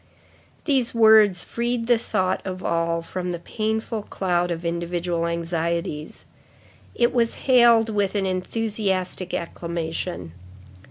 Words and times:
These 0.65 0.95
words 0.95 1.43
freed 1.43 1.85
the 1.85 1.99
thought 1.99 2.41
of 2.43 2.63
all 2.63 3.03
from 3.03 3.29
the 3.29 3.37
painful 3.37 4.01
cloud 4.01 4.49
of 4.49 4.65
individual 4.65 5.27
anxieties. 5.27 6.25
It 6.95 7.13
was 7.13 7.35
hailed 7.45 7.89
with 7.89 8.15
an 8.15 8.25
enthusiastic 8.25 9.31
acclamation. 9.35 10.31